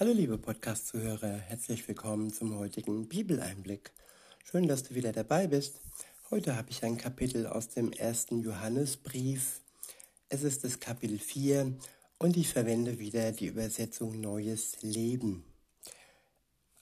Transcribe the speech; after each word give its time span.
Hallo 0.00 0.12
liebe 0.12 0.38
Podcast-Zuhörer, 0.38 1.38
herzlich 1.38 1.88
willkommen 1.88 2.32
zum 2.32 2.56
heutigen 2.56 3.08
Bibeleinblick. 3.08 3.90
Schön, 4.44 4.68
dass 4.68 4.84
du 4.84 4.94
wieder 4.94 5.10
dabei 5.10 5.48
bist. 5.48 5.80
Heute 6.30 6.54
habe 6.54 6.70
ich 6.70 6.84
ein 6.84 6.98
Kapitel 6.98 7.48
aus 7.48 7.70
dem 7.70 7.90
ersten 7.90 8.38
Johannesbrief. 8.38 9.60
Es 10.28 10.44
ist 10.44 10.62
das 10.62 10.78
Kapitel 10.78 11.18
4 11.18 11.76
und 12.18 12.36
ich 12.36 12.46
verwende 12.46 13.00
wieder 13.00 13.32
die 13.32 13.46
Übersetzung 13.46 14.20
Neues 14.20 14.80
Leben. 14.82 15.42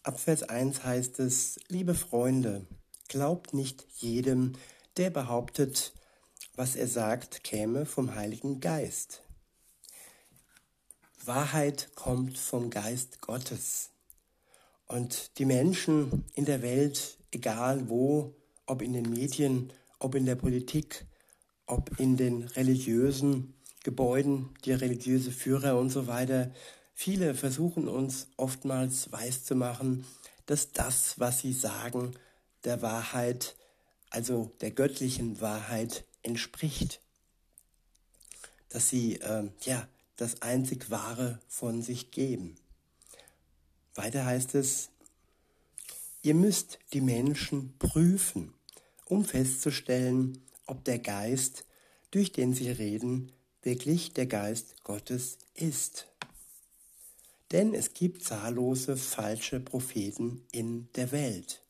Ab 0.03 0.21
Vers 0.21 0.43
1 0.43 0.85
heißt 0.85 1.19
es, 1.21 1.59
liebe 1.69 1.95
Freunde, 1.95 2.67
glaubt 3.09 3.55
nicht 3.55 3.87
jedem, 3.97 4.59
der 4.99 5.09
behauptet, 5.09 5.95
was 6.55 6.77
er 6.77 6.87
sagt, 6.87 7.45
käme 7.45 7.87
vom 7.87 8.15
Heiligen 8.15 8.61
Geist. 8.61 9.23
Wahrheit 11.27 11.91
kommt 11.95 12.39
vom 12.39 12.71
Geist 12.71 13.21
Gottes. 13.21 13.91
Und 14.87 15.39
die 15.39 15.45
Menschen 15.45 16.25
in 16.35 16.45
der 16.45 16.63
Welt, 16.63 17.19
egal 17.33 17.89
wo, 17.89 18.35
ob 18.67 18.83
in 18.83 18.93
den 18.93 19.11
Medien, 19.11 19.73
ob 19.99 20.15
in 20.15 20.27
der 20.27 20.37
Politik, 20.37 21.07
ob 21.67 21.99
in 21.99 22.17
den 22.17 22.45
religiösen 22.45 23.55
Gebäuden, 23.83 24.51
die 24.65 24.73
religiöse 24.73 25.33
Führer 25.33 25.79
und 25.79 25.91
so 25.91 26.07
weiter, 26.07 26.53
viele 26.95 27.35
versuchen 27.35 27.89
uns 27.89 28.29
oftmals 28.37 29.11
weiszumachen, 29.13 30.05
dass 30.47 30.73
das, 30.73 31.19
was 31.19 31.41
sie 31.41 31.53
sagen, 31.53 32.15
der 32.65 32.83
Wahrheit, 32.83 33.57
also 34.11 34.53
der 34.61 34.71
göttlichen 34.71 35.41
Wahrheit 35.41 36.05
entspricht. 36.23 37.01
Dass 38.69 38.89
sie, 38.89 39.21
äh, 39.21 39.49
ja, 39.63 39.89
das 40.17 40.43
einzig 40.43 40.91
Wahre 40.91 41.41
von 41.49 41.83
sich 41.83 42.11
geben. 42.11 42.57
Weiter 43.95 44.25
heißt 44.25 44.55
es, 44.55 44.91
ihr 46.23 46.35
müsst 46.35 46.79
die 46.93 47.01
Menschen 47.01 47.77
prüfen, 47.79 48.53
um 49.07 49.25
festzustellen, 49.25 50.43
ob 50.67 50.85
der 50.85 50.99
Geist, 50.99 51.65
durch 52.11 52.33
den 52.33 52.55
sie 52.55 52.71
reden, 52.71 53.33
wirklich 53.63 54.13
der 54.13 54.27
Geist 54.27 54.83
Gottes 54.85 55.39
ist. 55.55 56.09
Denn 57.53 57.75
es 57.75 57.95
gibt 57.95 58.25
zahllose 58.25 58.97
falsche 58.97 59.61
Propheten 59.61 60.43
in 60.51 60.89
der 60.95 61.13
Welt. 61.13 61.63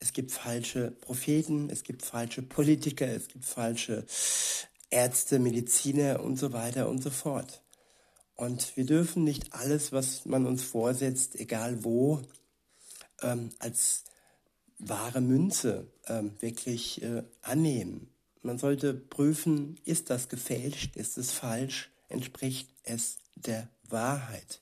Es 0.00 0.12
gibt 0.12 0.32
falsche 0.32 0.90
Propheten, 0.90 1.70
es 1.70 1.84
gibt 1.84 2.02
falsche 2.02 2.42
Politiker, 2.42 3.06
es 3.06 3.28
gibt 3.28 3.44
falsche 3.44 4.04
Ärzte, 4.92 5.38
Mediziner 5.38 6.20
und 6.20 6.36
so 6.38 6.52
weiter 6.52 6.88
und 6.88 7.02
so 7.02 7.10
fort. 7.10 7.62
Und 8.34 8.76
wir 8.76 8.84
dürfen 8.84 9.24
nicht 9.24 9.52
alles, 9.52 9.92
was 9.92 10.24
man 10.26 10.46
uns 10.46 10.62
vorsetzt, 10.62 11.38
egal 11.38 11.84
wo, 11.84 12.20
ähm, 13.22 13.50
als 13.58 14.04
wahre 14.78 15.20
Münze 15.20 15.86
ähm, 16.06 16.32
wirklich 16.40 17.02
äh, 17.02 17.22
annehmen. 17.40 18.08
Man 18.42 18.58
sollte 18.58 18.94
prüfen, 18.94 19.78
ist 19.84 20.10
das 20.10 20.28
gefälscht, 20.28 20.96
ist 20.96 21.16
es 21.18 21.30
falsch, 21.30 21.90
entspricht 22.08 22.68
es 22.82 23.18
der 23.36 23.68
Wahrheit. 23.88 24.60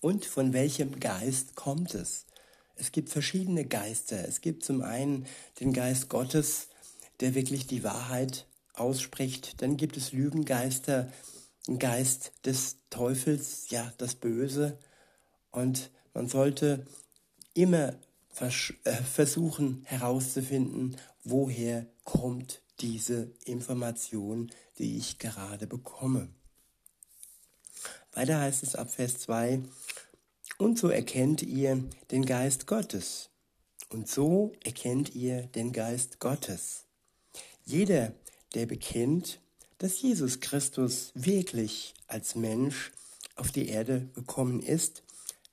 Und 0.00 0.26
von 0.26 0.52
welchem 0.52 1.00
Geist 1.00 1.54
kommt 1.54 1.94
es? 1.94 2.26
Es 2.76 2.92
gibt 2.92 3.08
verschiedene 3.08 3.64
Geister. 3.64 4.28
Es 4.28 4.42
gibt 4.42 4.64
zum 4.64 4.82
einen 4.82 5.26
den 5.60 5.72
Geist 5.72 6.10
Gottes, 6.10 6.68
der 7.20 7.34
wirklich 7.34 7.66
die 7.66 7.84
Wahrheit 7.84 8.46
ausspricht. 8.74 9.62
Dann 9.62 9.76
gibt 9.76 9.96
es 9.96 10.12
Lügengeister, 10.12 11.10
Geist 11.78 12.32
des 12.44 12.76
Teufels, 12.90 13.70
ja, 13.70 13.92
das 13.98 14.14
Böse. 14.14 14.78
Und 15.50 15.90
man 16.12 16.28
sollte 16.28 16.86
immer 17.54 17.94
äh, 18.40 18.50
versuchen 18.50 19.82
herauszufinden, 19.84 20.96
woher 21.22 21.86
kommt 22.04 22.62
diese 22.80 23.32
Information, 23.44 24.50
die 24.78 24.98
ich 24.98 25.18
gerade 25.18 25.66
bekomme. 25.66 26.28
Weiter 28.12 28.40
heißt 28.40 28.62
es 28.62 28.74
ab 28.74 28.90
Vers 28.90 29.18
2, 29.20 29.62
und 30.58 30.78
so 30.78 30.88
erkennt 30.88 31.42
ihr 31.42 31.88
den 32.10 32.26
Geist 32.26 32.66
Gottes. 32.66 33.30
Und 33.88 34.08
so 34.08 34.52
erkennt 34.64 35.14
ihr 35.14 35.42
den 35.42 35.72
Geist 35.72 36.20
Gottes. 36.20 36.84
Jeder, 37.64 38.12
der 38.54 38.66
bekennt, 38.66 39.40
dass 39.78 40.00
Jesus 40.00 40.40
Christus 40.40 41.12
wirklich 41.14 41.94
als 42.06 42.34
Mensch 42.34 42.92
auf 43.36 43.50
die 43.50 43.68
Erde 43.68 44.08
gekommen 44.14 44.60
ist, 44.60 45.02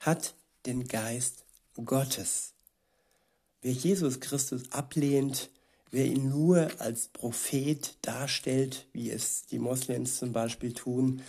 hat 0.00 0.34
den 0.66 0.86
Geist 0.86 1.44
Gottes. 1.84 2.52
Wer 3.60 3.72
Jesus 3.72 4.20
Christus 4.20 4.70
ablehnt, 4.72 5.50
wer 5.90 6.06
ihn 6.06 6.28
nur 6.28 6.70
als 6.78 7.08
Prophet 7.08 7.94
darstellt, 8.02 8.86
wie 8.92 9.10
es 9.10 9.46
die 9.46 9.58
Moslems 9.58 10.18
zum 10.18 10.32
Beispiel 10.32 10.72
tun, 10.72 11.22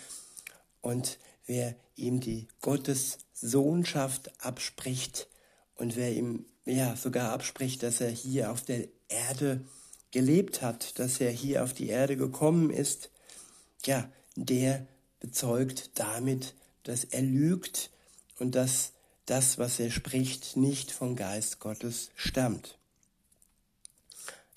und 0.82 1.18
wer 1.46 1.76
ihm 1.96 2.20
die 2.20 2.48
Gottessohnschaft 2.62 4.32
abspricht 4.44 5.28
und 5.76 5.96
wer 5.96 6.14
ihm 6.14 6.46
ja 6.66 6.96
sogar 6.96 7.32
abspricht, 7.32 7.84
dass 7.84 8.02
er 8.02 8.10
hier 8.10 8.52
auf 8.52 8.62
der 8.64 8.88
Erde 9.08 9.62
gelebt 10.14 10.62
hat, 10.62 11.00
dass 11.00 11.20
er 11.20 11.32
hier 11.32 11.64
auf 11.64 11.74
die 11.74 11.90
Erde 11.90 12.16
gekommen 12.16 12.70
ist, 12.70 13.10
ja, 13.86 14.10
der 14.36 14.88
bezeugt 15.20 15.92
damit, 15.96 16.54
dass 16.84 17.04
er 17.04 17.24
lügt 17.24 17.90
und 18.40 18.56
dass 18.56 18.94
das, 19.26 19.58
was 19.58 19.80
er 19.80 19.90
spricht, 19.90 20.56
nicht 20.56 20.92
vom 20.92 21.16
Geist 21.16 21.60
Gottes 21.60 22.12
stammt. 22.16 22.78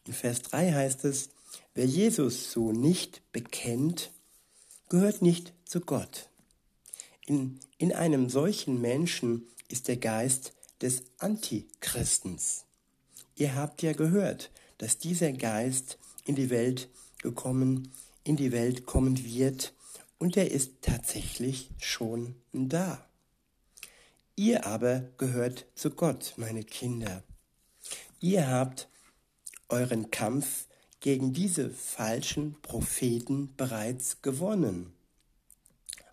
In 0.04 0.12
Vers 0.12 0.42
3 0.42 0.72
heißt 0.72 1.04
es, 1.04 1.30
wer 1.74 1.86
Jesus 1.86 2.52
so 2.52 2.72
nicht 2.72 3.22
bekennt, 3.32 4.10
gehört 4.88 5.22
nicht 5.22 5.52
zu 5.64 5.80
Gott. 5.80 6.28
In, 7.26 7.58
in 7.78 7.92
einem 7.92 8.28
solchen 8.28 8.80
Menschen 8.80 9.46
ist 9.68 9.88
der 9.88 9.96
Geist 9.96 10.52
des 10.82 11.04
Antichristens. 11.18 12.64
Ihr 13.36 13.54
habt 13.54 13.82
ja 13.82 13.94
gehört, 13.94 14.50
dass 14.78 14.98
dieser 14.98 15.32
Geist 15.32 15.98
in 16.24 16.34
die 16.34 16.50
Welt 16.50 16.88
gekommen, 17.22 17.92
in 18.24 18.36
die 18.36 18.52
Welt 18.52 18.86
kommen 18.86 19.24
wird 19.24 19.72
und 20.18 20.36
er 20.36 20.50
ist 20.50 20.82
tatsächlich 20.82 21.70
schon 21.78 22.34
da. 22.52 23.06
Ihr 24.34 24.66
aber 24.66 25.08
gehört 25.16 25.66
zu 25.74 25.90
Gott, 25.90 26.34
meine 26.36 26.62
Kinder. 26.62 27.22
Ihr 28.20 28.48
habt 28.48 28.88
euren 29.68 30.10
Kampf 30.10 30.66
gegen 31.00 31.32
diese 31.32 31.70
falschen 31.70 32.60
Propheten 32.62 33.54
bereits 33.56 34.22
gewonnen, 34.22 34.92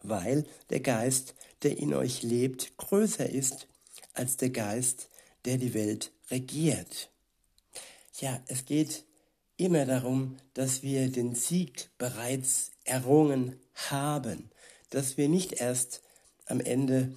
weil 0.02 0.46
der 0.70 0.82
Geist, 0.82 1.36
der 1.64 1.78
in 1.78 1.94
euch 1.94 2.24
lebt, 2.24 2.78
größer 2.78 3.30
ist 3.30 3.68
als 4.14 4.38
der 4.38 4.52
Geist, 4.52 5.10
der 5.46 5.58
die 5.58 5.74
Welt 5.74 6.12
regiert. 6.30 7.10
Ja, 8.20 8.40
es 8.48 8.66
geht 8.66 9.06
immer 9.58 9.86
darum, 9.86 10.38
dass 10.54 10.84
wir 10.84 11.10
den 11.10 11.34
Sieg 11.34 11.90
bereits 11.98 12.72
errungen 12.84 13.60
haben, 13.74 14.52
dass 14.90 15.18
wir 15.18 15.28
nicht 15.30 15.54
erst 15.54 16.02
am 16.46 16.60
Ende 16.60 17.16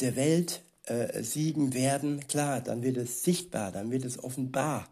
der 0.00 0.14
Welt 0.14 0.62
äh, 0.84 1.22
siegen 1.22 1.74
werden. 1.74 2.26
Klar, 2.28 2.60
dann 2.60 2.82
wird 2.82 2.96
es 2.98 3.24
sichtbar, 3.24 3.72
dann 3.72 3.90
wird 3.90 4.04
es 4.04 4.22
offenbar. 4.22 4.88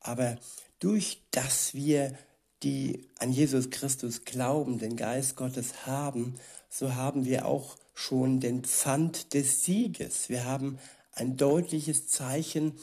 Aber 0.00 0.36
durch 0.78 1.22
das 1.30 1.74
wir 1.74 2.16
die 2.62 3.08
an 3.18 3.32
Jesus 3.32 3.70
Christus 3.70 4.24
glauben, 4.24 4.78
den 4.78 4.96
Geist 4.96 5.36
Gottes 5.36 5.86
haben, 5.86 6.34
so 6.68 6.94
haben 6.94 7.24
wir 7.24 7.46
auch 7.46 7.76
schon 7.94 8.40
den 8.40 8.62
Pfand 8.64 9.32
des 9.32 9.64
Sieges. 9.64 10.28
Wir 10.28 10.44
haben 10.44 10.78
ein 11.12 11.36
deutliches 11.36 12.08
Zeichen 12.08 12.74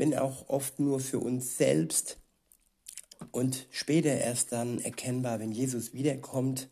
wenn 0.00 0.16
auch 0.16 0.48
oft 0.48 0.80
nur 0.80 0.98
für 0.98 1.18
uns 1.18 1.58
selbst 1.58 2.16
und 3.32 3.66
später 3.70 4.14
erst 4.14 4.50
dann 4.50 4.78
erkennbar, 4.78 5.40
wenn 5.40 5.52
Jesus 5.52 5.92
wiederkommt, 5.92 6.70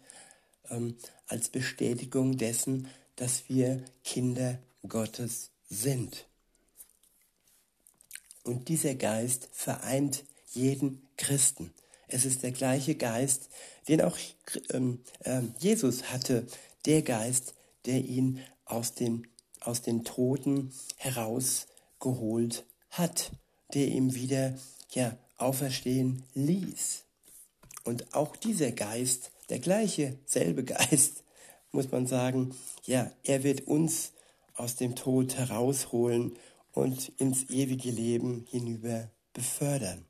ähm, 0.71 0.97
als 1.27 1.51
Bestätigung 1.51 2.39
dessen, 2.39 2.89
dass 3.17 3.51
wir 3.51 3.85
Kinder 4.03 4.59
Gottes 4.89 5.51
sind. 5.69 6.27
Und 8.45 8.71
dieser 8.71 8.95
Geist 8.95 9.51
vereint 9.53 10.25
jeden 10.55 11.07
Christen. 11.19 11.75
Es 12.07 12.25
ist 12.25 12.43
der 12.43 12.53
gleiche 12.53 12.95
Geist, 12.95 13.51
den 13.89 14.01
auch 14.01 14.17
ähm, 14.71 15.05
äh, 15.21 15.43
Jesus 15.59 16.05
hatte, 16.05 16.47
der 16.87 17.03
Geist, 17.03 17.53
der 17.85 17.99
ihn 17.99 18.41
aus 18.65 18.95
den, 18.95 19.29
aus 19.61 19.83
den 19.83 20.03
Toten 20.03 20.73
herausgeholt 20.97 22.65
hat, 22.91 23.31
der 23.75 23.89
ihm 23.89 24.15
wieder 24.15 24.55
ja, 24.93 25.17
auferstehen 25.37 26.25
ließ. 26.35 27.05
Und 27.85 28.15
auch 28.15 28.37
dieser 28.37 28.73
Geist, 28.73 29.31
der 29.49 29.59
gleiche, 29.59 30.19
selbe 30.27 30.65
Geist, 30.65 31.23
muss 31.73 31.91
man 31.91 32.07
sagen, 32.07 32.55
ja, 32.85 33.11
er 33.25 33.43
wird 33.45 33.67
uns 33.67 34.13
aus 34.55 34.77
dem 34.77 34.97
Tod 34.97 35.37
herausholen 35.37 36.37
und 36.73 37.11
ins 37.19 37.51
ewige 37.51 37.91
Leben 37.91 38.47
hinüber 38.51 39.11
befördern. 39.33 40.05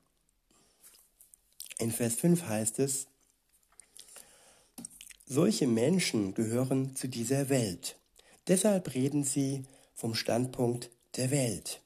In 1.78 1.92
Vers 1.92 2.14
5 2.14 2.42
heißt 2.44 2.78
es, 2.78 3.06
solche 5.26 5.66
Menschen 5.66 6.34
gehören 6.34 6.96
zu 6.96 7.08
dieser 7.08 7.48
Welt. 7.48 7.96
Deshalb 8.48 8.94
reden 8.94 9.24
sie 9.24 9.64
vom 9.94 10.14
Standpunkt 10.14 10.90
der 11.16 11.30
Welt. 11.30 11.80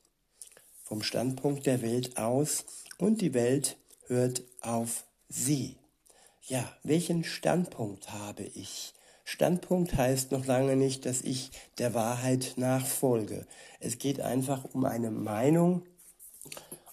Vom 0.93 1.03
Standpunkt 1.03 1.65
der 1.65 1.81
Welt 1.81 2.19
aus 2.19 2.67
und 2.99 3.23
die 3.23 3.33
Welt 3.33 3.79
hört 4.09 4.43
auf 4.61 5.05
sie. 5.27 5.79
Ja, 6.43 6.71
welchen 6.83 7.25
Standpunkt 7.25 8.13
habe 8.13 8.43
ich? 8.43 8.93
Standpunkt 9.25 9.97
heißt 9.97 10.33
noch 10.33 10.45
lange 10.45 10.77
nicht, 10.77 11.07
dass 11.07 11.23
ich 11.23 11.51
der 11.79 11.95
Wahrheit 11.95 12.53
nachfolge. 12.57 13.47
Es 13.81 13.97
geht 13.97 14.21
einfach 14.21 14.67
um 14.75 14.85
eine 14.85 15.11
Meinung. 15.11 15.87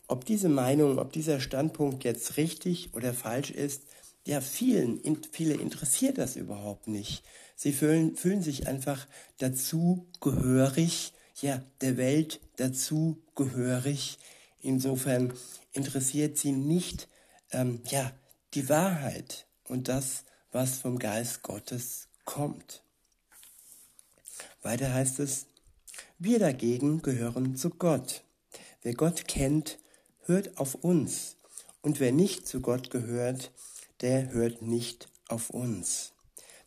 Ob 0.07 0.23
diese 0.23 0.47
Meinung, 0.47 0.97
ob 0.97 1.11
dieser 1.11 1.41
Standpunkt 1.41 2.05
jetzt 2.05 2.37
richtig 2.37 2.93
oder 2.93 3.13
falsch 3.13 3.51
ist, 3.51 3.81
ja, 4.25 4.39
vielen, 4.39 5.01
viele 5.29 5.55
interessiert 5.55 6.19
das 6.19 6.37
überhaupt 6.37 6.87
nicht. 6.87 7.21
Sie 7.57 7.73
fühlen, 7.73 8.15
fühlen 8.15 8.43
sich 8.43 8.65
einfach 8.65 9.07
dazu 9.39 10.07
gehörig, 10.21 11.11
ja, 11.41 11.61
der 11.81 11.97
Welt 11.97 12.39
dazu 12.57 13.21
gehörig. 13.35 14.17
Insofern 14.61 15.33
interessiert 15.73 16.37
sie 16.37 16.51
nicht, 16.51 17.07
ähm, 17.51 17.81
ja, 17.85 18.11
die 18.53 18.67
Wahrheit 18.69 19.45
und 19.67 19.87
das, 19.87 20.23
was 20.51 20.79
vom 20.79 20.99
Geist 20.99 21.43
Gottes 21.43 22.07
kommt. 22.25 22.83
Weiter 24.61 24.93
heißt 24.93 25.19
es, 25.19 25.45
wir 26.17 26.39
dagegen 26.39 27.01
gehören 27.01 27.55
zu 27.55 27.69
Gott. 27.69 28.23
Wer 28.81 28.93
Gott 28.93 29.27
kennt, 29.27 29.79
hört 30.25 30.57
auf 30.57 30.75
uns. 30.75 31.37
Und 31.81 31.99
wer 31.99 32.11
nicht 32.11 32.47
zu 32.47 32.61
Gott 32.61 32.89
gehört, 32.89 33.51
der 34.01 34.31
hört 34.31 34.61
nicht 34.61 35.09
auf 35.27 35.49
uns. 35.49 36.13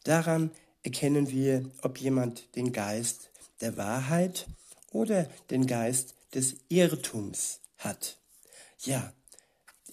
Daran 0.04 0.50
erkennen 0.82 1.30
wir, 1.30 1.70
ob 1.82 1.98
jemand 1.98 2.54
den 2.56 2.72
Geist 2.72 3.30
der 3.60 3.76
Wahrheit 3.76 4.46
oder 4.92 5.28
den 5.50 5.66
Geist 5.66 6.14
des 6.34 6.56
Irrtums 6.68 7.60
hat. 7.78 8.18
Ja, 8.78 9.12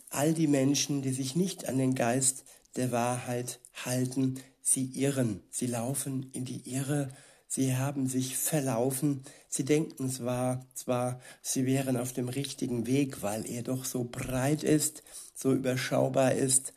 all 0.09 0.33
die 0.33 0.47
Menschen, 0.47 1.01
die 1.01 1.13
sich 1.13 1.35
nicht 1.35 1.67
an 1.67 1.77
den 1.77 1.95
Geist 1.95 2.43
der 2.75 2.91
Wahrheit 2.91 3.59
halten, 3.73 4.41
sie 4.61 4.85
irren, 4.85 5.43
sie 5.49 5.67
laufen 5.67 6.29
in 6.33 6.45
die 6.45 6.69
Irre, 6.71 7.09
sie 7.47 7.75
haben 7.75 8.07
sich 8.07 8.37
verlaufen, 8.37 9.23
sie 9.47 9.65
denken 9.65 10.09
zwar, 10.09 10.65
zwar, 10.73 11.19
sie 11.41 11.65
wären 11.65 11.97
auf 11.97 12.13
dem 12.13 12.29
richtigen 12.29 12.85
Weg, 12.85 13.21
weil 13.21 13.49
er 13.49 13.63
doch 13.63 13.85
so 13.85 14.03
breit 14.03 14.63
ist, 14.63 15.03
so 15.33 15.53
überschaubar 15.53 16.33
ist, 16.33 16.73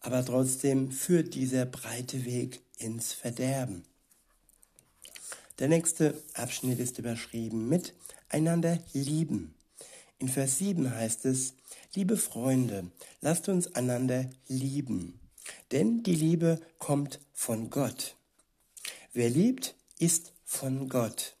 aber 0.00 0.24
trotzdem 0.24 0.90
führt 0.90 1.34
dieser 1.34 1.66
breite 1.66 2.24
Weg 2.24 2.60
ins 2.78 3.12
Verderben. 3.12 3.84
Der 5.58 5.68
nächste 5.68 6.22
Abschnitt 6.34 6.78
ist 6.78 6.98
überschrieben 6.98 7.68
mit 7.68 7.94
einander 8.28 8.78
lieben. 8.92 9.54
In 10.18 10.28
Vers 10.28 10.58
7 10.58 10.94
heißt 10.94 11.24
es, 11.26 11.54
liebe 11.94 12.16
Freunde, 12.16 12.90
lasst 13.20 13.48
uns 13.48 13.74
einander 13.74 14.28
lieben, 14.48 15.20
denn 15.72 16.02
die 16.02 16.14
Liebe 16.14 16.60
kommt 16.78 17.20
von 17.32 17.70
Gott. 17.70 18.16
Wer 19.12 19.30
liebt, 19.30 19.74
ist 19.98 20.32
von 20.44 20.88
Gott, 20.88 21.36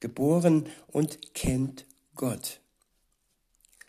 geboren 0.00 0.68
und 0.88 1.34
kennt 1.34 1.86
Gott. 2.14 2.60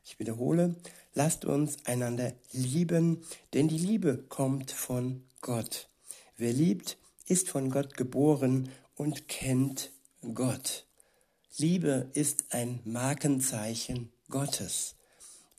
Ich 0.03 0.19
wiederhole, 0.19 0.75
Lasst 1.13 1.43
uns 1.43 1.77
einander 1.85 2.33
lieben, 2.53 3.21
denn 3.53 3.67
die 3.67 3.77
Liebe 3.77 4.23
kommt 4.29 4.71
von 4.71 5.23
Gott. 5.41 5.89
Wer 6.37 6.53
liebt, 6.53 6.97
ist 7.27 7.49
von 7.49 7.69
Gott 7.69 7.97
geboren 7.97 8.69
und 8.95 9.27
kennt 9.27 9.91
Gott. 10.33 10.85
Liebe 11.57 12.09
ist 12.13 12.53
ein 12.53 12.79
Markenzeichen 12.85 14.11
Gottes. 14.29 14.95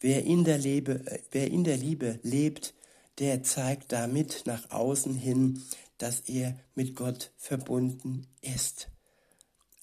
Wer 0.00 0.24
in 0.24 0.44
der, 0.44 0.58
Liebe, 0.58 1.04
wer 1.30 1.50
in 1.50 1.64
der 1.64 1.76
Liebe 1.76 2.18
lebt, 2.22 2.74
der 3.18 3.42
zeigt 3.42 3.92
damit 3.92 4.44
nach 4.46 4.70
außen 4.70 5.14
hin, 5.14 5.62
dass 5.98 6.20
er 6.20 6.58
mit 6.74 6.96
Gott 6.96 7.30
verbunden 7.36 8.26
ist. 8.40 8.88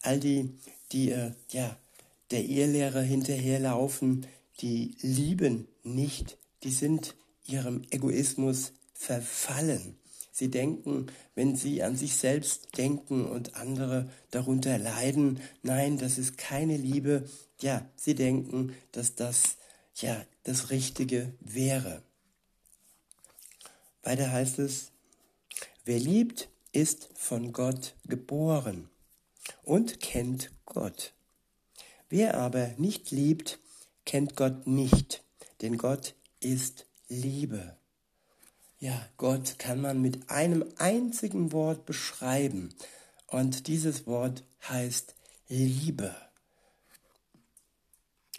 All 0.01 0.19
die, 0.19 0.57
die 0.91 1.11
äh, 1.11 1.31
ja, 1.51 1.77
der 2.31 2.43
Ehelehre 2.43 3.01
hinterherlaufen, 3.01 4.25
die 4.61 4.95
lieben 5.01 5.67
nicht, 5.83 6.37
die 6.63 6.71
sind 6.71 7.15
ihrem 7.45 7.83
Egoismus 7.91 8.73
verfallen. 8.93 9.98
Sie 10.39 10.49
denken, 10.49 11.07
wenn 11.35 11.57
sie 11.57 11.83
an 11.83 11.97
sich 11.97 12.15
selbst 12.15 12.77
denken 12.77 13.25
und 13.25 13.57
andere 13.57 14.09
darunter 14.31 14.77
leiden, 14.77 15.41
nein, 15.63 15.97
das 15.97 16.17
ist 16.17 16.37
keine 16.37 16.77
Liebe. 16.77 17.29
Ja, 17.59 17.85
sie 17.97 18.15
denken, 18.15 18.73
dass 18.93 19.15
das 19.15 19.57
ja 19.95 20.25
das 20.43 20.69
Richtige 20.69 21.33
wäre. 21.41 22.03
Weiter 24.01 24.31
heißt 24.31 24.59
es, 24.59 24.91
wer 25.83 25.99
liebt, 25.99 26.47
ist 26.71 27.09
von 27.15 27.51
Gott 27.51 27.95
geboren 28.05 28.89
und 29.63 29.99
kennt 29.99 30.53
Gott. 30.65 31.11
Wer 32.07 32.37
aber 32.37 32.75
nicht 32.77 33.11
liebt, 33.11 33.59
kennt 34.05 34.37
Gott 34.37 34.67
nicht, 34.67 35.21
denn 35.61 35.77
Gott 35.77 36.15
ist 36.39 36.85
Liebe. 37.09 37.78
Ja, 38.81 39.05
Gott 39.17 39.59
kann 39.59 39.81
man 39.81 40.01
mit 40.01 40.29
einem 40.29 40.63
einzigen 40.77 41.51
Wort 41.51 41.85
beschreiben 41.85 42.69
und 43.27 43.67
dieses 43.67 44.07
Wort 44.07 44.45
heißt 44.69 45.15
Liebe. 45.49 46.15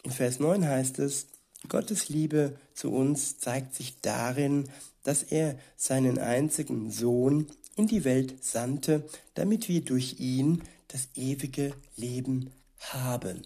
In 0.03 0.11
Vers 0.11 0.41
9 0.41 0.67
heißt 0.67 0.99
es, 0.99 1.27
Gottes 1.69 2.09
Liebe 2.09 2.57
zu 2.73 2.91
uns 2.91 3.39
zeigt 3.39 3.75
sich 3.75 4.01
darin, 4.01 4.71
dass 5.03 5.23
er 5.23 5.59
seinen 5.77 6.19
einzigen 6.19 6.91
Sohn 6.91 7.47
in 7.77 7.87
die 7.87 8.05
Welt 8.05 8.43
sandte, 8.43 9.07
damit 9.35 9.69
wir 9.69 9.85
durch 9.85 10.21
ihn 10.21 10.63
das 10.89 11.09
ewige 11.17 11.75
Leben 11.97 12.51
haben. 12.79 13.43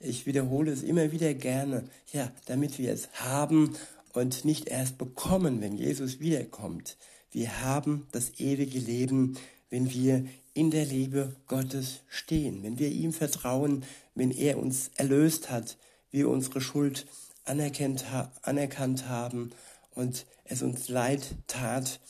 Ich 0.00 0.26
wiederhole 0.26 0.72
es 0.72 0.82
immer 0.82 1.12
wieder 1.12 1.34
gerne, 1.34 1.84
ja, 2.12 2.32
damit 2.46 2.78
wir 2.78 2.92
es 2.92 3.08
haben 3.12 3.76
und 4.12 4.44
nicht 4.44 4.68
erst 4.68 4.98
bekommen, 4.98 5.60
wenn 5.60 5.76
Jesus 5.76 6.20
wiederkommt. 6.20 6.96
Wir 7.30 7.62
haben 7.62 8.06
das 8.12 8.38
ewige 8.38 8.78
Leben, 8.78 9.36
wenn 9.70 9.90
wir 9.90 10.24
in 10.52 10.70
der 10.70 10.84
Liebe 10.84 11.36
Gottes 11.46 12.00
stehen, 12.08 12.62
wenn 12.62 12.78
wir 12.78 12.88
ihm 12.88 13.12
vertrauen, 13.12 13.84
wenn 14.14 14.30
er 14.30 14.58
uns 14.58 14.90
erlöst 14.96 15.50
hat, 15.50 15.76
wir 16.10 16.28
unsere 16.28 16.60
Schuld 16.60 17.06
anerkannt, 17.44 18.04
anerkannt 18.42 19.08
haben 19.08 19.52
und 19.92 20.26
es 20.44 20.62
uns 20.62 20.88
leid 20.88 21.34
tat. 21.46 22.00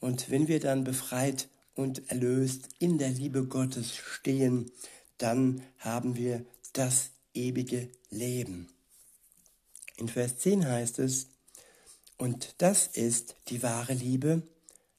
Und 0.00 0.30
wenn 0.30 0.48
wir 0.48 0.60
dann 0.60 0.84
befreit 0.84 1.48
und 1.74 2.10
erlöst 2.10 2.68
in 2.78 2.98
der 2.98 3.10
Liebe 3.10 3.44
Gottes 3.44 3.94
stehen, 3.96 4.70
dann 5.18 5.62
haben 5.78 6.16
wir 6.16 6.44
das 6.72 7.10
ewige 7.32 7.88
Leben. 8.10 8.68
In 9.96 10.08
Vers 10.08 10.38
10 10.38 10.66
heißt 10.66 10.98
es, 10.98 11.28
und 12.18 12.54
das 12.58 12.86
ist 12.86 13.36
die 13.48 13.62
wahre 13.62 13.94
Liebe. 13.94 14.42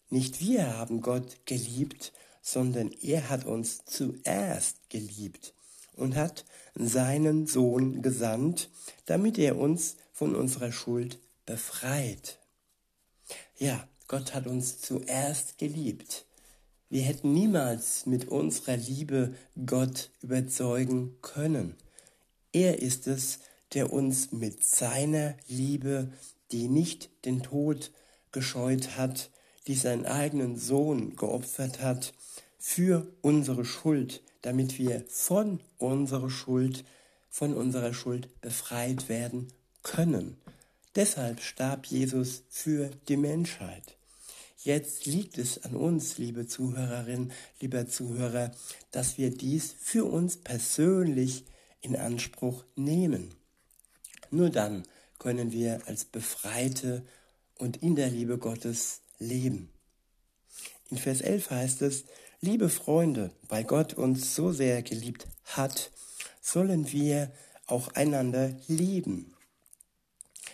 Nicht 0.09 0.39
wir 0.39 0.77
haben 0.77 1.01
Gott 1.01 1.45
geliebt, 1.45 2.13
sondern 2.41 2.91
er 2.91 3.29
hat 3.29 3.45
uns 3.45 3.85
zuerst 3.85 4.89
geliebt 4.89 5.53
und 5.95 6.15
hat 6.15 6.45
seinen 6.75 7.47
Sohn 7.47 8.01
gesandt, 8.01 8.69
damit 9.05 9.37
er 9.37 9.57
uns 9.57 9.95
von 10.13 10.35
unserer 10.35 10.71
Schuld 10.71 11.19
befreit. 11.45 12.39
Ja, 13.57 13.87
Gott 14.07 14.33
hat 14.33 14.45
uns 14.45 14.79
zuerst 14.79 15.57
geliebt. 15.57 16.25
Wir 16.89 17.01
hätten 17.01 17.33
niemals 17.33 18.05
mit 18.05 18.27
unserer 18.27 18.77
Liebe 18.77 19.33
Gott 19.65 20.11
überzeugen 20.21 21.17
können. 21.21 21.75
Er 22.51 22.79
ist 22.79 23.07
es, 23.07 23.39
der 23.73 23.91
uns 23.91 24.31
mit 24.31 24.63
seiner 24.63 25.35
Liebe, 25.47 26.11
die 26.51 26.67
nicht 26.67 27.09
den 27.25 27.43
Tod 27.43 27.91
gescheut 28.31 28.97
hat, 28.97 29.29
die 29.67 29.75
seinen 29.75 30.05
eigenen 30.05 30.57
Sohn 30.57 31.15
geopfert 31.15 31.81
hat, 31.81 32.13
für 32.57 33.07
unsere 33.21 33.63
Schuld, 33.63 34.23
damit 34.41 34.79
wir 34.79 35.03
von 35.07 35.59
unserer 35.77 36.29
Schuld, 36.29 36.83
von 37.29 37.53
unserer 37.53 37.93
Schuld 37.93 38.41
befreit 38.41 39.07
werden 39.09 39.47
können. 39.83 40.37
Deshalb 40.95 41.41
starb 41.41 41.85
Jesus 41.85 42.43
für 42.49 42.89
die 43.07 43.17
Menschheit. 43.17 43.97
Jetzt 44.63 45.05
liegt 45.05 45.37
es 45.37 45.63
an 45.63 45.75
uns, 45.75 46.17
liebe 46.17 46.47
Zuhörerin, 46.47 47.31
lieber 47.59 47.87
Zuhörer, 47.87 48.51
dass 48.89 49.17
wir 49.17 49.29
dies 49.29 49.75
für 49.79 50.05
uns 50.05 50.37
persönlich 50.37 51.45
in 51.81 51.95
Anspruch 51.95 52.63
nehmen. 52.75 53.35
Nur 54.31 54.49
dann 54.49 54.83
können 55.25 55.51
wir 55.51 55.81
als 55.87 56.05
Befreite 56.05 57.03
und 57.57 57.77
in 57.77 57.95
der 57.95 58.11
Liebe 58.11 58.37
Gottes 58.37 59.01
leben. 59.17 59.71
In 60.91 60.97
Vers 60.99 61.21
11 61.21 61.49
heißt 61.49 61.81
es, 61.81 62.03
liebe 62.41 62.69
Freunde, 62.69 63.31
weil 63.49 63.63
Gott 63.63 63.95
uns 63.95 64.35
so 64.35 64.51
sehr 64.51 64.83
geliebt 64.83 65.25
hat, 65.45 65.89
sollen 66.41 66.91
wir 66.91 67.31
auch 67.65 67.87
einander 67.95 68.55
lieben. 68.67 69.33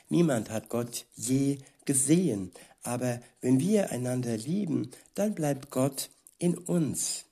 Niemand 0.07 0.49
hat 0.49 0.69
Gott 0.69 1.05
je 1.17 1.57
gesehen, 1.83 2.53
aber 2.81 3.21
wenn 3.41 3.59
wir 3.59 3.91
einander 3.91 4.37
lieben, 4.37 4.91
dann 5.15 5.35
bleibt 5.35 5.69
Gott 5.69 6.09
in 6.39 6.57
uns 6.57 7.25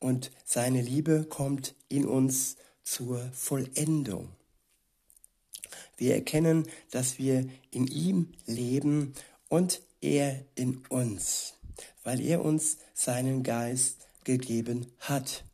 und 0.00 0.32
seine 0.44 0.82
Liebe 0.82 1.22
kommt 1.22 1.76
in 1.88 2.04
uns 2.04 2.56
zur 2.82 3.20
Vollendung. 3.32 4.32
Wir 5.96 6.14
erkennen, 6.14 6.66
dass 6.90 7.18
wir 7.18 7.46
in 7.70 7.86
ihm 7.86 8.32
leben 8.46 9.14
und 9.48 9.80
er 10.00 10.40
in 10.54 10.82
uns, 10.88 11.54
weil 12.02 12.20
er 12.20 12.44
uns 12.44 12.78
seinen 12.94 13.42
Geist 13.42 14.06
gegeben 14.24 14.86
hat. 15.00 15.44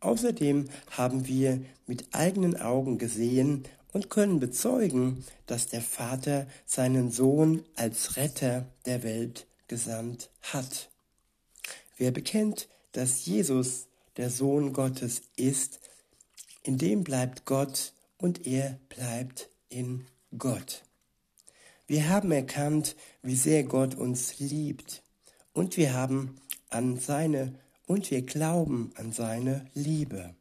Außerdem 0.00 0.68
haben 0.90 1.26
wir 1.26 1.64
mit 1.86 2.06
eigenen 2.12 2.60
Augen 2.60 2.98
gesehen 2.98 3.64
und 3.92 4.10
können 4.10 4.40
bezeugen, 4.40 5.24
dass 5.46 5.66
der 5.68 5.82
Vater 5.82 6.46
seinen 6.66 7.10
Sohn 7.10 7.62
als 7.76 8.16
Retter 8.16 8.66
der 8.86 9.02
Welt 9.02 9.46
gesandt 9.68 10.30
hat. 10.40 10.90
Wer 11.96 12.10
bekennt, 12.10 12.68
dass 12.92 13.26
Jesus 13.26 13.86
der 14.16 14.30
Sohn 14.30 14.72
Gottes 14.72 15.22
ist, 15.36 15.80
in 16.64 16.78
dem 16.78 17.04
bleibt 17.04 17.44
Gott 17.44 17.92
und 18.18 18.46
er 18.46 18.78
bleibt 18.88 19.48
in 19.72 20.06
Gott. 20.36 20.84
Wir 21.86 22.08
haben 22.08 22.30
erkannt, 22.32 22.96
wie 23.22 23.36
sehr 23.36 23.64
Gott 23.64 23.94
uns 23.94 24.38
liebt 24.38 25.02
und 25.52 25.76
wir 25.76 25.94
haben 25.94 26.36
an 26.70 26.98
seine 26.98 27.58
und 27.86 28.10
wir 28.10 28.22
glauben 28.22 28.92
an 28.96 29.12
seine 29.12 29.66
Liebe. 29.74 30.34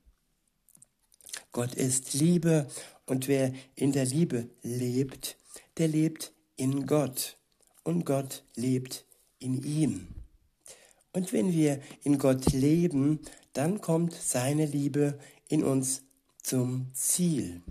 Gott 1.52 1.74
ist 1.76 2.14
Liebe 2.14 2.68
und 3.06 3.28
wer 3.28 3.54
in 3.76 3.92
der 3.92 4.06
Liebe 4.06 4.50
lebt, 4.62 5.38
der 5.78 5.88
lebt 5.88 6.32
in 6.56 6.86
Gott 6.86 7.38
und 7.84 8.06
Gott 8.06 8.44
lebt 8.56 9.06
in 9.40 9.64
ihm. 9.64 10.08
Und 11.14 11.34
wenn 11.34 11.52
wir 11.52 11.82
in 12.04 12.18
Gott 12.20 12.54
leben, 12.54 13.20
dann 13.54 13.82
kommt 13.82 14.14
seine 14.14 14.66
Liebe 14.66 15.20
in 15.50 15.64
uns 15.64 16.04
zum 16.42 16.88
Ziel. 16.94 17.62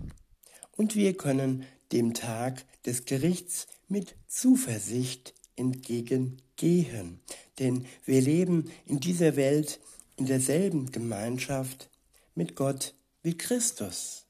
Und 0.81 0.95
wir 0.95 1.15
können 1.15 1.67
dem 1.91 2.15
Tag 2.15 2.65
des 2.87 3.05
Gerichts 3.05 3.67
mit 3.87 4.15
Zuversicht 4.27 5.35
entgegengehen. 5.55 7.19
Denn 7.59 7.85
wir 8.03 8.19
leben 8.19 8.71
in 8.87 8.99
dieser 8.99 9.35
Welt 9.35 9.79
in 10.15 10.25
derselben 10.25 10.91
Gemeinschaft 10.91 11.91
mit 12.33 12.55
Gott 12.55 12.95
wie 13.21 13.37
Christus. 13.37 14.25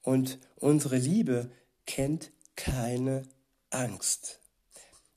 Und 0.00 0.38
unsere 0.56 0.96
Liebe 0.96 1.50
kennt 1.84 2.30
keine 2.56 3.24
Angst, 3.68 4.40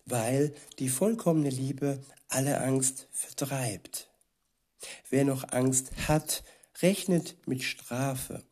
weil 0.03 0.53
die 0.77 0.89
vollkommene 0.89 1.51
Liebe 1.51 2.01
alle 2.27 2.59
Angst 2.59 3.07
vertreibt. 3.13 4.09
Wer 5.09 5.23
noch 5.23 5.53
Angst 5.53 5.91
hat, 6.09 6.43
rechnet 6.81 7.37
mit 7.47 7.63
Strafe. 7.63 8.43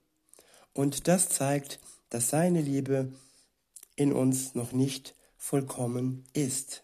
Und 0.74 1.08
das 1.08 1.30
zeigt, 1.30 1.80
dass 2.10 2.30
seine 2.30 2.62
Liebe 2.62 3.12
in 3.96 4.14
uns 4.14 4.56
noch 4.56 4.72
nicht 4.72 5.16
vollkommen 5.38 6.26
ist. 6.34 6.84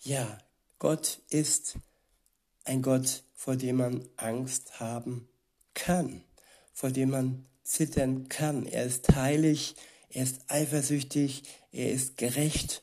Ja, 0.00 0.38
Gott 0.78 1.20
ist 1.30 1.76
ein 2.64 2.82
Gott, 2.82 3.24
vor 3.34 3.56
dem 3.56 3.76
man 3.76 4.08
Angst 4.16 4.78
haben 4.78 5.28
kann, 5.74 6.22
vor 6.72 6.90
dem 6.90 7.10
man 7.10 7.46
zittern 7.64 8.28
kann. 8.28 8.66
Er 8.66 8.84
ist 8.84 9.14
heilig, 9.14 9.74
er 10.10 10.22
ist 10.22 10.42
eifersüchtig, 10.48 11.42
er 11.72 11.92
ist 11.92 12.16
gerecht 12.16 12.82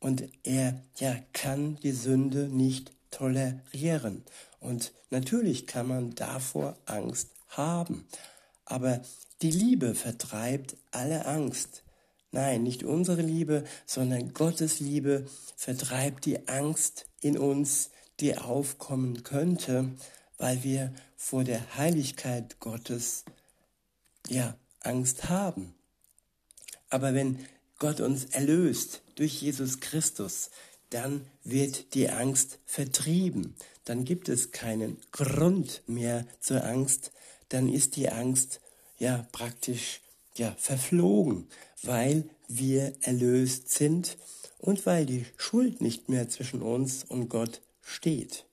und 0.00 0.28
er 0.42 0.82
ja 0.98 1.16
kann 1.32 1.76
die 1.76 1.92
Sünde 1.92 2.48
nicht 2.48 2.92
tolerieren. 3.10 4.24
Und 4.60 4.92
natürlich 5.10 5.66
kann 5.66 5.88
man 5.88 6.14
davor 6.14 6.76
Angst 6.86 7.30
haben, 7.48 8.06
aber 8.66 9.00
die 9.40 9.50
Liebe 9.50 9.94
vertreibt 9.94 10.76
alle 10.90 11.24
Angst. 11.24 11.82
Nein, 12.32 12.62
nicht 12.62 12.84
unsere 12.84 13.22
Liebe, 13.22 13.64
sondern 13.86 14.34
Gottes 14.34 14.80
Liebe 14.80 15.26
vertreibt 15.56 16.26
die 16.26 16.48
Angst 16.48 17.06
in 17.20 17.38
uns, 17.38 17.90
die 18.20 18.36
aufkommen 18.36 19.22
könnte, 19.22 19.90
weil 20.36 20.62
wir 20.62 20.92
vor 21.16 21.44
der 21.44 21.76
Heiligkeit 21.76 22.60
Gottes 22.60 23.24
ja 24.28 24.56
Angst 24.80 25.28
haben. 25.28 25.74
Aber 26.90 27.14
wenn 27.14 27.38
Gott 27.78 28.00
uns 28.00 28.26
erlöst 28.26 29.02
durch 29.14 29.40
Jesus 29.40 29.80
Christus, 29.80 30.50
dann 30.90 31.26
wird 31.42 31.94
die 31.94 32.08
Angst 32.10 32.58
vertrieben. 32.64 33.54
Dann 33.84 34.04
gibt 34.04 34.28
es 34.28 34.50
keinen 34.50 34.98
Grund 35.12 35.82
mehr 35.86 36.26
zur 36.40 36.64
Angst. 36.64 37.12
Dann 37.48 37.72
ist 37.72 37.96
die 37.96 38.08
Angst 38.08 38.60
ja 38.98 39.26
praktisch 39.32 40.00
ja 40.34 40.54
verflogen, 40.58 41.48
weil 41.82 42.24
wir 42.48 42.92
erlöst 43.02 43.70
sind 43.70 44.16
und 44.58 44.86
weil 44.86 45.06
die 45.06 45.26
Schuld 45.36 45.80
nicht 45.80 46.08
mehr 46.08 46.28
zwischen 46.28 46.62
uns 46.62 47.04
und 47.04 47.28
Gott 47.28 47.60
steht. 47.82 48.46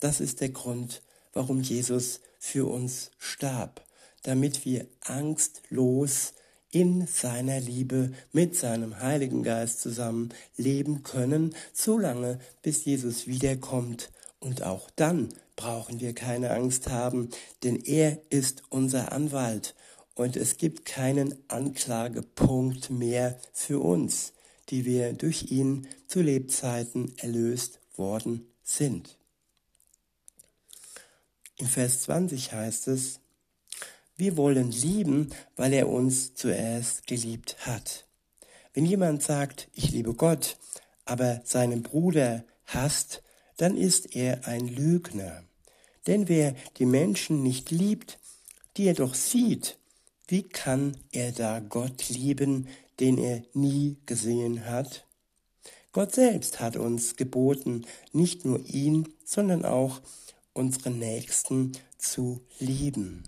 Das 0.00 0.20
ist 0.20 0.40
der 0.40 0.50
Grund, 0.50 1.02
warum 1.32 1.60
Jesus 1.60 2.20
für 2.38 2.66
uns 2.66 3.10
starb, 3.18 3.84
damit 4.22 4.64
wir 4.64 4.86
angstlos 5.00 6.34
in 6.70 7.06
seiner 7.06 7.60
Liebe 7.60 8.12
mit 8.32 8.56
seinem 8.56 8.98
Heiligen 9.00 9.44
Geist 9.44 9.80
zusammen 9.80 10.30
leben 10.56 11.04
können, 11.04 11.54
solange 11.72 12.40
bis 12.62 12.84
Jesus 12.84 13.26
wiederkommt. 13.26 14.10
Und 14.40 14.62
auch 14.62 14.90
dann 14.96 15.32
brauchen 15.56 16.00
wir 16.00 16.14
keine 16.14 16.50
Angst 16.50 16.88
haben, 16.88 17.30
denn 17.62 17.76
er 17.76 18.20
ist 18.30 18.62
unser 18.70 19.12
Anwalt 19.12 19.74
und 20.14 20.36
es 20.36 20.56
gibt 20.56 20.84
keinen 20.84 21.36
Anklagepunkt 21.48 22.90
mehr 22.90 23.38
für 23.52 23.80
uns, 23.80 24.32
die 24.70 24.84
wir 24.84 25.12
durch 25.12 25.50
ihn 25.50 25.88
zu 26.06 26.20
Lebzeiten 26.22 27.16
erlöst 27.18 27.80
worden 27.96 28.46
sind. 28.62 29.18
Im 31.56 31.66
Vers 31.66 32.02
20 32.02 32.52
heißt 32.52 32.88
es, 32.88 33.20
wir 34.16 34.36
wollen 34.36 34.70
lieben, 34.70 35.30
weil 35.56 35.72
er 35.72 35.88
uns 35.88 36.34
zuerst 36.34 37.06
geliebt 37.06 37.66
hat. 37.66 38.06
Wenn 38.72 38.86
jemand 38.86 39.22
sagt, 39.22 39.68
ich 39.72 39.90
liebe 39.90 40.14
Gott, 40.14 40.56
aber 41.04 41.40
seinen 41.44 41.82
Bruder 41.82 42.44
hasst, 42.66 43.23
dann 43.56 43.76
ist 43.76 44.14
er 44.16 44.46
ein 44.46 44.68
Lügner. 44.68 45.44
Denn 46.06 46.28
wer 46.28 46.54
die 46.78 46.86
Menschen 46.86 47.42
nicht 47.42 47.70
liebt, 47.70 48.18
die 48.76 48.86
er 48.86 48.94
doch 48.94 49.14
sieht, 49.14 49.78
wie 50.26 50.42
kann 50.42 50.96
er 51.12 51.32
da 51.32 51.60
Gott 51.60 52.08
lieben, 52.08 52.68
den 53.00 53.18
er 53.18 53.42
nie 53.52 53.96
gesehen 54.06 54.66
hat? 54.66 55.06
Gott 55.92 56.14
selbst 56.14 56.60
hat 56.60 56.76
uns 56.76 57.16
geboten, 57.16 57.86
nicht 58.12 58.44
nur 58.44 58.64
ihn, 58.66 59.08
sondern 59.24 59.64
auch 59.64 60.00
unsere 60.52 60.90
Nächsten 60.90 61.72
zu 61.98 62.40
lieben. 62.58 63.22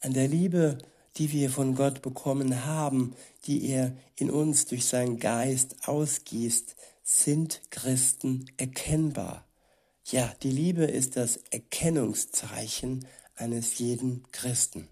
An 0.00 0.12
der 0.12 0.28
Liebe, 0.28 0.78
die 1.16 1.32
wir 1.32 1.50
von 1.50 1.74
Gott 1.74 2.02
bekommen 2.02 2.64
haben, 2.64 3.14
die 3.44 3.68
er 3.68 3.96
in 4.16 4.30
uns 4.30 4.66
durch 4.66 4.84
seinen 4.84 5.18
Geist 5.18 5.76
ausgießt, 5.86 6.76
sind 7.08 7.62
Christen 7.70 8.50
erkennbar. 8.56 9.46
Ja, 10.06 10.34
die 10.42 10.50
Liebe 10.50 10.84
ist 10.84 11.16
das 11.16 11.36
Erkennungszeichen 11.50 13.06
eines 13.36 13.78
jeden 13.78 14.24
Christen. 14.32 14.88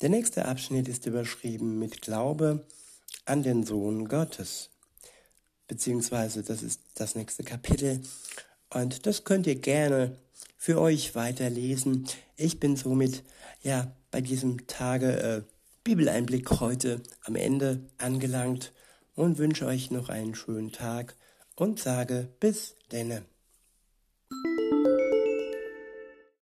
Der 0.00 0.08
nächste 0.08 0.46
Abschnitt 0.46 0.88
ist 0.88 1.06
überschrieben 1.06 1.78
mit 1.78 2.02
Glaube 2.02 2.66
an 3.24 3.44
den 3.44 3.64
Sohn 3.64 4.08
Gottes. 4.08 4.70
Beziehungsweise 5.68 6.42
das 6.42 6.64
ist 6.64 6.80
das 6.96 7.14
nächste 7.14 7.44
Kapitel. 7.44 8.02
Und 8.70 9.06
das 9.06 9.22
könnt 9.22 9.46
ihr 9.46 9.56
gerne 9.56 10.18
für 10.56 10.80
euch 10.80 11.14
weiterlesen. 11.14 12.08
Ich 12.36 12.58
bin 12.58 12.74
somit 12.74 13.22
ja 13.62 13.92
bei 14.10 14.20
diesem 14.20 14.66
Tage 14.66 15.20
äh, 15.20 15.57
Bibeleinblick 15.88 16.60
heute 16.60 17.02
am 17.24 17.34
Ende 17.34 17.80
angelangt 17.96 18.74
und 19.14 19.38
wünsche 19.38 19.64
euch 19.64 19.90
noch 19.90 20.10
einen 20.10 20.34
schönen 20.34 20.70
Tag 20.70 21.16
und 21.56 21.78
sage 21.78 22.28
bis 22.40 22.74
denne. 22.92 23.22